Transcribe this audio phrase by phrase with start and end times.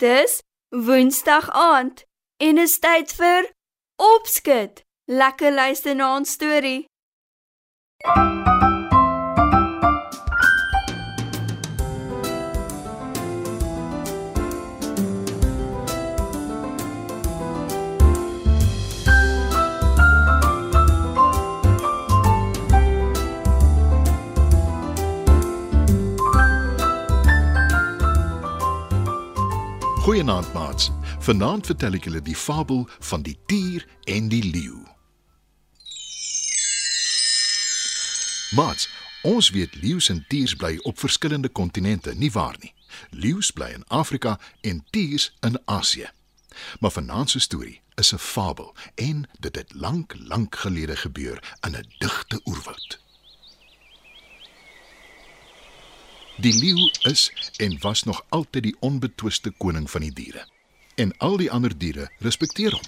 [0.00, 2.04] Dis Woensdag aand
[2.36, 3.50] en is tyd vir
[3.96, 4.80] opskud.
[5.04, 6.86] Lekker luister na ons storie.
[30.20, 30.90] Goeienaand maats.
[31.18, 34.82] Vanaand vertel ek julle die fabel van die tier en die leeu.
[38.52, 38.90] Maats,
[39.24, 42.74] ons weet leeu's en tiers bly op verskillende kontinente, nie waar nie?
[43.16, 46.12] Leeu's bly in Afrika en tiers in Asië.
[46.84, 51.76] Maar vanaand se storie is 'n fabel en dit het lank, lank gelede gebeur in
[51.76, 53.00] 'n digte oerwoud.
[56.40, 60.46] Die leeu is en was nog altyd die onbetwiste koning van die diere.
[60.94, 62.86] En al die ander diere respekteer hom.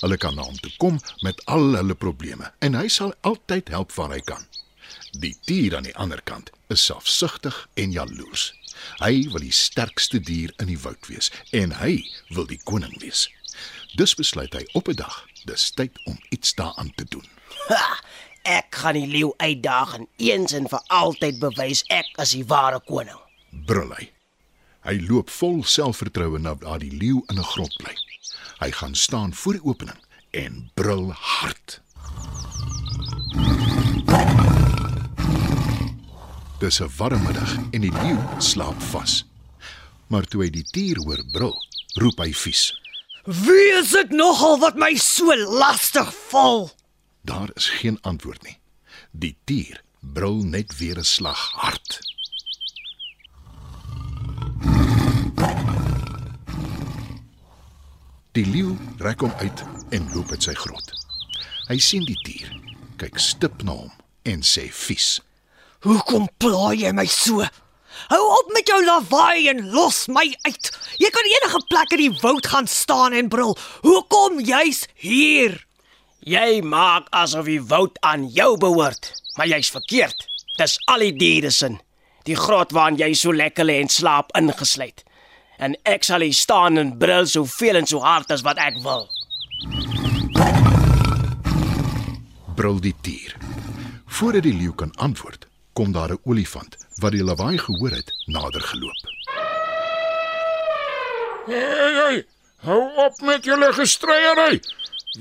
[0.00, 3.92] Hulle kan na hom toe kom met al hulle probleme en hy sal altyd help
[3.92, 4.46] waar hy kan.
[5.20, 8.54] Die dier aan die ander kant is selfsugtig en jaloers.
[9.04, 11.98] Hy wil die sterkste dier in die woud wees en hy
[12.32, 13.26] wil die koning wees.
[14.00, 17.28] Dus besluit hy op 'n dag, dis tyd om iets daaraan te doen.
[17.68, 18.00] Ha,
[18.42, 22.80] ek gaan die leeu uitdaag en eens en vir altyd bewys ek is die ware
[22.80, 23.18] koning.
[23.66, 24.10] brul hy.
[24.84, 27.94] Hy loop vol selfvertroue na waar die leeu in 'n grot bly.
[28.60, 30.00] Hy gaan staan voor die opening
[30.30, 31.80] en brul hard.
[36.60, 39.24] Dis 'n warm middag en die leeu slaap vas.
[40.06, 41.56] Maar toe hy die tier hoor brul,
[41.94, 42.72] roep hy vies.
[43.24, 46.70] Wie is dit nogal wat my so lastig val?
[47.20, 48.58] Daar is geen antwoord nie.
[49.10, 52.00] Die tier brul net weer 'n slag hard.
[58.32, 60.92] Die leeu rek hom uit en loop uit sy grot.
[61.68, 62.52] Hy sien die tier,
[62.96, 63.92] kyk stip na hom
[64.22, 65.20] en sê vies.
[65.86, 67.42] Hoekom pla jy my so?
[68.08, 70.70] Hou op met jou lawaai en los my uit.
[71.02, 73.56] Jy kan enige plek in die woud gaan staan en brul.
[73.82, 75.67] Hoekom juis hier?
[76.26, 80.26] Jy maak asof die woud aan jou behoort, maar jy's verkeerd.
[80.58, 81.70] Dis al die diere se.
[82.26, 85.04] Die grot waarin jy so lekker lê en slaap ingesluit.
[85.58, 89.06] En ek sal hier staan en brul soveel en so hard as wat ek wil.
[92.58, 93.36] Brul die tier.
[94.06, 98.60] Voordat die leeu kan antwoord, kom daar 'n olifant wat die lawaai gehoor het, nader
[98.60, 99.02] geloop.
[101.46, 102.26] Hey, hey,
[102.66, 104.60] hou op met julle gestryery.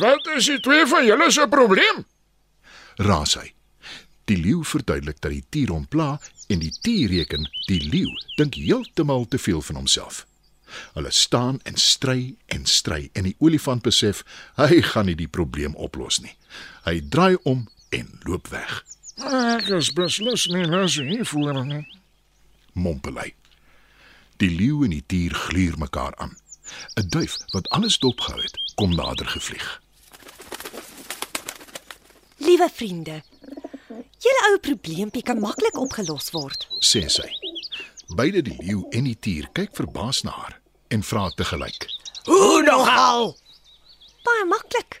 [0.00, 2.04] Wat is die twee van julle se probleem?
[2.96, 3.52] raas hy.
[4.30, 6.18] Die leeu verduidelik dat die tier hom pla
[6.52, 10.24] en die tier reken die leeu dink heeltemal te veel van homself.
[10.94, 14.22] Hulle staan en stry en stry en die olifant besef
[14.56, 16.32] hy gaan nie die probleem oplos nie.
[16.86, 18.80] Hy draai om en loop weg.
[19.20, 21.84] Ek is beslis nie lus hiervoor nie.
[22.72, 23.32] Mompel hy.
[24.40, 26.32] Die leeu en die tier gluur mekaar aan.
[27.00, 29.80] 'n Duif wat alles dopgehou het, kom nader gevlieg.
[32.36, 33.22] Liewe vriende,
[34.18, 36.66] julle ou probleempie kan maklik opgelos word.
[36.80, 37.28] sê sy.
[38.14, 41.86] Beide die leeu en die tier kyk verbaas na haar en vra te gelyk.
[42.24, 43.36] Hoe nogal?
[44.22, 45.00] Baie maklik.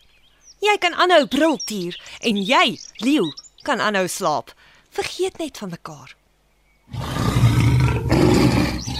[0.62, 3.32] Jy kan aanhou briltier en jy, leeu,
[3.62, 4.54] kan aanhou slaap.
[4.90, 6.16] Vergeet net van mekaar.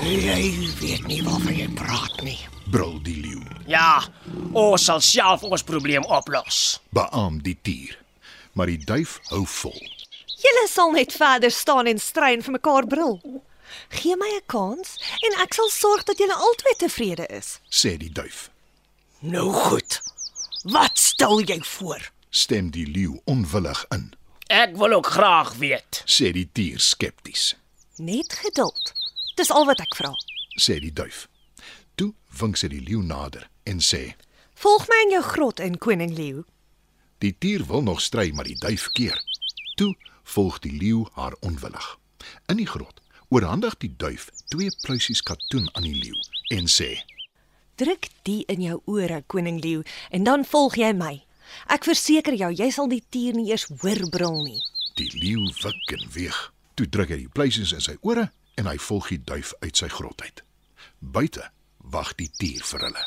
[0.03, 2.39] Jy weet nie waarvan jy praat nie.
[2.75, 3.43] Brul die leeu.
[3.71, 4.03] Ja,
[4.57, 6.81] ons sal self ons probleem oplos.
[6.95, 7.95] Beaam die tier.
[8.59, 9.79] Maar die duif hou vol.
[10.43, 13.21] Julle sal net verder staan en stry en vir mekaar brul.
[13.95, 17.61] Gee my 'n kans en ek sal sorg dat julle albei tevrede is.
[17.71, 18.51] sê die duif.
[19.21, 20.01] Nou goed.
[20.65, 22.11] Wat stel jy voor?
[22.31, 24.15] Stem die leeu onwillig in,
[24.49, 26.03] Ek wil ook graag weet.
[26.07, 27.55] sê die tier skepties,
[27.99, 28.93] Net geduld.
[29.35, 30.13] Dis al wat ek vra.
[30.61, 31.29] sê die duif.
[31.97, 34.15] Toe wink sy die leeu nader en sê:
[34.61, 36.45] Volg my in jou grot in koning leeu.
[37.19, 39.23] "Die tier wil nog stry, maar die duif keer."
[39.77, 39.95] Toe
[40.25, 41.99] volg die leeu haar onwillig.
[42.47, 46.19] In die grot oorhandig die duif twee pluisies katoen aan die leeu
[46.49, 47.01] en sê:
[47.77, 51.25] Druk die in jou ore, koning leeu, en dan volg jy my.
[51.67, 54.61] Ek verseker jou, jy sal die tier nie eers hoor brul nie.
[54.97, 56.53] Die leeu wik en weeg.
[56.75, 59.89] Toe druk hy die pluisies in sy ore en hy volg die duif uit sy
[59.89, 60.43] grot uit.
[61.01, 63.05] Buite wag die tier vir hulle,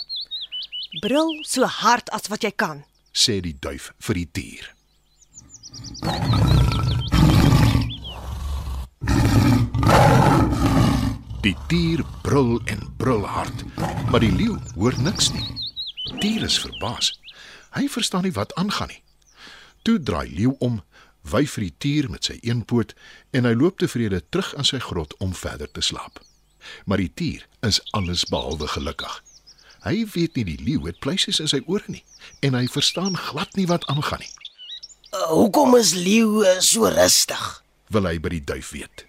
[1.02, 2.86] Brul so hard as wat jy kan.
[3.12, 4.72] sê die duif vir die tier.
[11.46, 13.64] Die dier brul en brul hard,
[14.10, 15.46] maar die leeu hoor niks nie.
[16.22, 17.12] Dier is verbaas.
[17.76, 19.02] Hy verstaan nie wat aangaan nie.
[19.86, 20.80] Toe draai leeu om,
[21.32, 22.94] wyf vir die tier met sy een poot
[23.36, 26.22] en hy loop tevrede terug aan sy grot om verder te slaap.
[26.86, 29.22] Maar die tier is alles behalwe gelukkig.
[29.86, 32.04] Hy weet nie die leeu het pleisies in sy ore nie
[32.46, 34.34] en hy verstaan glad nie wat aangaan nie.
[35.14, 37.44] Uh, hoekom is leeu uh, so rustig?
[37.94, 39.06] Wil hy by die duif weet?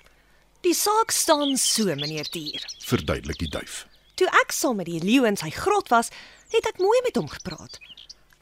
[0.67, 2.65] Die saak staan so, meneer Dier.
[2.85, 3.85] Verduidelik die duif.
[4.17, 6.11] Toe ek saam met die leeu in sy grot was,
[6.53, 7.81] het ek mooi met hom gepraat.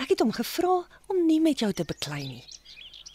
[0.01, 0.83] Ek het hom gevra
[1.13, 2.45] om nie met jou te beklei nie.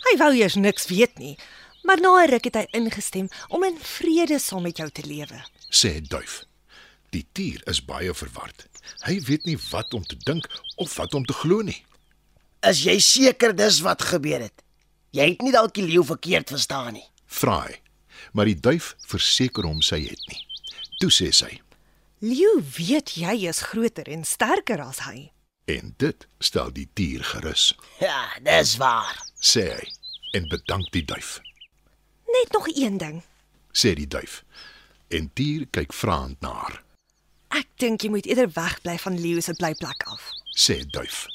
[0.07, 1.38] Hy wou eers niks weet nie,
[1.84, 5.44] maar na 'n ruk het hy ingestem om in vrede saam met jou te lewe.
[5.69, 6.46] sê duif.
[7.12, 8.68] Die dier is baie verward.
[9.06, 10.46] Hy weet nie wat om te dink
[10.78, 11.84] of wat om te glo nie.
[12.62, 14.63] Is jy seker dis wat gebeur het?
[15.12, 17.06] Jy het nie dalk die leeu verkeerd verstaan nie.
[17.25, 17.80] Vra hy.
[18.34, 20.46] Maar die duif verseker hom sy het nie.
[21.00, 21.62] Toe sê sy
[22.22, 25.31] Leeu weet jy is groter en sterker as hy.
[25.69, 29.18] En dit stel die dier gerus, Ja, dis waar.
[29.42, 29.88] sê hy
[30.38, 31.39] en bedank die duif,
[32.30, 33.24] Net nog een ding.
[33.74, 34.44] sê die duif.
[35.10, 36.83] En dier kyk vraend na haar,
[37.50, 40.27] Ek dink jy moet eerder wegbly van Leeu se blyplek af.
[40.57, 41.25] sê duif.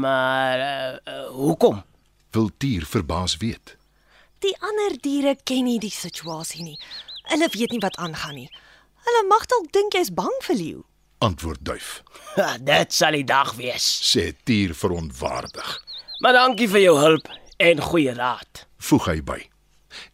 [0.00, 1.82] Maar uh, uh, hoekom?
[2.34, 3.76] Wil dier verbaas weet.
[4.42, 6.78] Die ander diere ken nie die situasie nie.
[7.30, 8.48] Hulle weet nie wat aangaan nie.
[9.06, 10.82] Hulle mag dalk dink jy's bang vir leeu.
[11.24, 12.02] Antwoord duif,
[12.36, 13.84] Ha, dit sal die dag wees.
[14.10, 15.68] sê dier verontwaardig.
[16.20, 18.64] Maar dankie vir jou hulp en goeie raad.
[18.88, 19.38] Voeg hy by.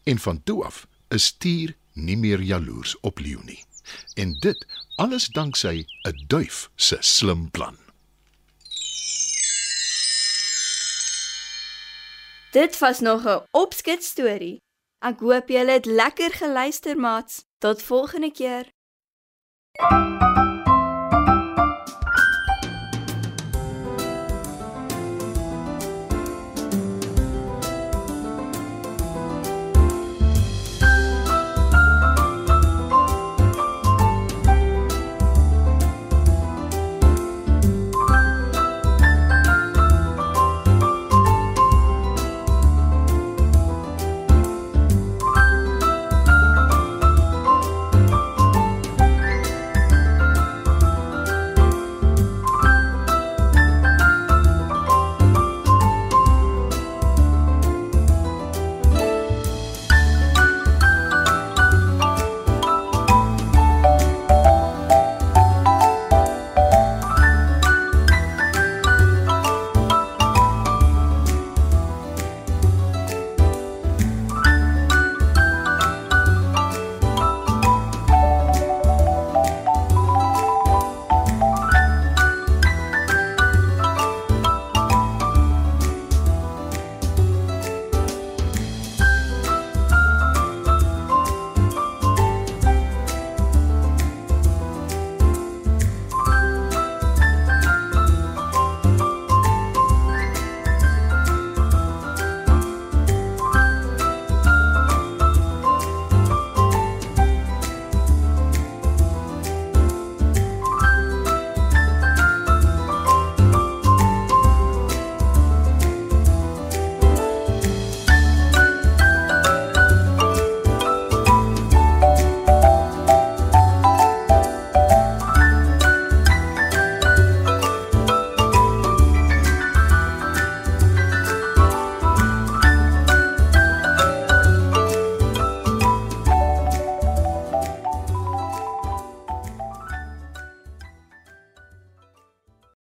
[0.05, 3.59] En van toe af is dier nie meer jaloers op leeu nie.
[4.15, 4.67] En dit
[4.97, 7.77] alles danksy 'n duif se slim plan.
[12.53, 14.59] Dit was nog 'n opskets storie.
[14.99, 17.43] Ek hoop julle het lekker geluister, maats.
[17.59, 18.69] Tot volgende keer.